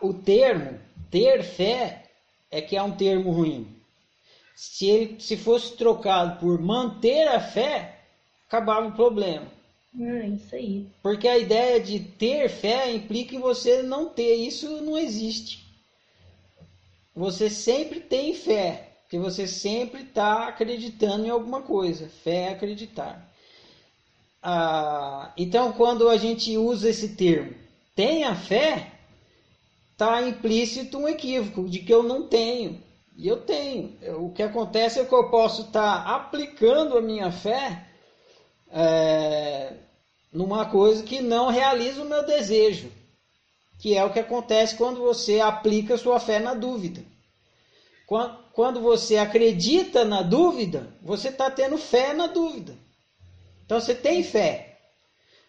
O 0.00 0.14
termo 0.14 0.78
ter 1.10 1.42
fé 1.42 2.04
é 2.50 2.60
que 2.60 2.76
é 2.76 2.82
um 2.82 2.96
termo 2.96 3.30
ruim. 3.30 3.66
Se 4.54 4.86
ele 4.86 5.20
se 5.20 5.36
fosse 5.36 5.76
trocado 5.76 6.38
por 6.40 6.60
manter 6.60 7.28
a 7.28 7.40
fé, 7.40 8.00
acabava 8.46 8.88
o 8.88 8.92
problema. 8.92 9.46
Ah, 10.00 10.26
isso 10.26 10.54
aí. 10.54 10.86
Porque 11.02 11.28
a 11.28 11.38
ideia 11.38 11.80
de 11.80 12.00
ter 12.00 12.48
fé 12.48 12.90
implica 12.90 13.34
em 13.34 13.40
você 13.40 13.82
não 13.82 14.08
ter, 14.08 14.34
isso 14.34 14.80
não 14.82 14.98
existe. 14.98 15.64
Você 17.14 17.50
sempre 17.50 18.00
tem 18.00 18.34
fé, 18.34 18.90
porque 19.02 19.18
você 19.18 19.46
sempre 19.46 20.02
está 20.02 20.48
acreditando 20.48 21.26
em 21.26 21.30
alguma 21.30 21.62
coisa. 21.62 22.08
Fé 22.08 22.42
é 22.42 22.48
acreditar. 22.50 23.28
Ah, 24.42 25.32
então, 25.36 25.72
quando 25.72 26.08
a 26.08 26.16
gente 26.16 26.56
usa 26.56 26.90
esse 26.90 27.16
termo, 27.16 27.54
tenha 27.94 28.34
fé, 28.34 28.92
está 29.98 30.22
implícito 30.22 30.96
um 30.96 31.08
equívoco 31.08 31.68
de 31.68 31.80
que 31.80 31.92
eu 31.92 32.04
não 32.04 32.28
tenho. 32.28 32.80
E 33.16 33.26
eu 33.26 33.40
tenho. 33.40 33.98
O 34.24 34.30
que 34.30 34.44
acontece 34.44 35.00
é 35.00 35.04
que 35.04 35.12
eu 35.12 35.28
posso 35.28 35.62
estar 35.62 36.04
tá 36.04 36.14
aplicando 36.14 36.96
a 36.96 37.02
minha 37.02 37.32
fé 37.32 37.84
é, 38.70 39.72
numa 40.32 40.66
coisa 40.66 41.02
que 41.02 41.20
não 41.20 41.48
realiza 41.48 42.00
o 42.00 42.08
meu 42.08 42.24
desejo, 42.24 42.92
que 43.80 43.96
é 43.96 44.04
o 44.04 44.12
que 44.12 44.20
acontece 44.20 44.76
quando 44.76 45.00
você 45.00 45.40
aplica 45.40 45.98
sua 45.98 46.20
fé 46.20 46.38
na 46.38 46.54
dúvida. 46.54 47.02
Quando 48.52 48.80
você 48.80 49.16
acredita 49.16 50.04
na 50.04 50.22
dúvida, 50.22 50.94
você 51.02 51.28
está 51.28 51.50
tendo 51.50 51.76
fé 51.76 52.14
na 52.14 52.28
dúvida. 52.28 52.72
Então 53.64 53.80
você 53.80 53.96
tem 53.96 54.22
fé. 54.22 54.67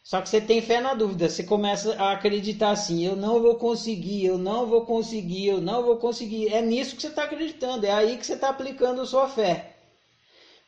Só 0.04 0.22
que 0.22 0.30
você 0.30 0.42
tem 0.42 0.62
fé 0.62 0.80
na 0.80 0.94
dúvida. 0.94 1.30
Você 1.30 1.44
começa 1.44 1.94
a 2.02 2.14
acreditar 2.14 2.72
assim: 2.72 3.06
eu 3.06 3.16
não 3.16 3.42
vou 3.42 3.56
conseguir, 3.56 4.26
eu 4.26 4.38
não 4.38 4.66
vou 4.66 4.86
conseguir, 4.86 5.48
eu 5.48 5.62
não 5.62 5.84
vou 5.84 5.98
conseguir. 5.98 6.54
É 6.54 6.62
nisso 6.62 6.96
que 6.96 7.02
você 7.02 7.08
está 7.08 7.24
acreditando. 7.24 7.86
É 7.86 7.92
aí 7.92 8.18
que 8.18 8.26
você 8.26 8.34
está 8.34 8.50
aplicando 8.50 9.02
a 9.02 9.06
sua 9.06 9.28
fé. 9.28 9.76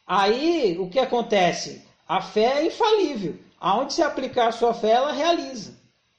Aí 0.05 0.77
o 0.79 0.89
que 0.89 0.99
acontece? 0.99 1.81
A 2.07 2.21
fé 2.21 2.61
é 2.61 2.65
infalível. 2.65 3.39
Aonde 3.59 3.93
você 3.93 4.03
aplicar 4.03 4.47
a 4.47 4.51
sua 4.51 4.73
fé, 4.73 4.91
ela 4.91 5.11
realiza. 5.11 5.73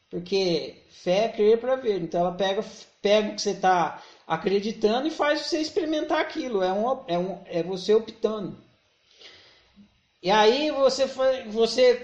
Porque 0.08 0.82
fé 0.90 1.24
é 1.24 1.28
crer 1.28 1.60
para 1.60 1.76
ver. 1.76 2.00
Então 2.00 2.20
ela 2.20 2.32
pega, 2.32 2.64
pega 3.00 3.30
o 3.30 3.34
que 3.34 3.42
você 3.42 3.50
está 3.50 4.02
acreditando 4.26 5.08
e 5.08 5.10
faz 5.10 5.42
você 5.42 5.58
experimentar 5.60 6.20
aquilo. 6.20 6.62
É, 6.62 6.72
um, 6.72 7.00
é, 7.06 7.18
um, 7.18 7.38
é 7.46 7.62
você 7.62 7.94
optando. 7.94 8.56
E 10.22 10.30
aí 10.30 10.70
você, 10.70 11.04
você 11.48 12.00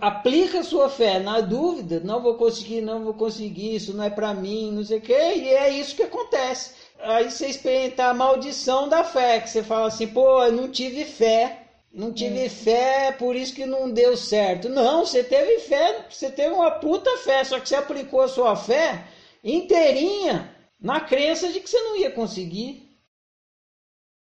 aplica 0.00 0.64
sua 0.64 0.88
fé 0.88 1.20
na 1.20 1.40
dúvida, 1.40 2.00
não 2.00 2.20
vou 2.20 2.34
conseguir, 2.34 2.80
não 2.80 3.04
vou 3.04 3.14
conseguir, 3.14 3.76
isso 3.76 3.94
não 3.94 4.02
é 4.02 4.10
para 4.10 4.34
mim, 4.34 4.72
não 4.72 4.84
sei 4.84 4.98
o 4.98 5.00
quê, 5.00 5.34
e 5.36 5.48
é 5.50 5.70
isso 5.70 5.94
que 5.94 6.02
acontece. 6.02 6.74
Aí 6.98 7.30
você 7.30 7.46
experimenta 7.46 8.06
a 8.06 8.14
maldição 8.14 8.88
da 8.88 9.04
fé, 9.04 9.38
que 9.38 9.48
você 9.48 9.62
fala 9.62 9.86
assim, 9.86 10.08
pô, 10.08 10.42
eu 10.42 10.50
não 10.50 10.68
tive 10.68 11.04
fé, 11.04 11.62
não 11.94 12.12
tive 12.12 12.46
é. 12.46 12.48
fé, 12.48 13.12
por 13.12 13.36
isso 13.36 13.54
que 13.54 13.64
não 13.64 13.88
deu 13.88 14.16
certo. 14.16 14.68
Não, 14.68 15.06
você 15.06 15.22
teve 15.22 15.60
fé, 15.60 16.06
você 16.10 16.28
teve 16.28 16.52
uma 16.52 16.72
puta 16.72 17.18
fé, 17.18 17.44
só 17.44 17.60
que 17.60 17.68
você 17.68 17.76
aplicou 17.76 18.20
a 18.20 18.28
sua 18.28 18.56
fé 18.56 19.04
inteirinha 19.44 20.52
na 20.80 21.00
crença 21.00 21.48
de 21.48 21.60
que 21.60 21.70
você 21.70 21.80
não 21.82 21.96
ia 21.96 22.10
conseguir. 22.10 22.89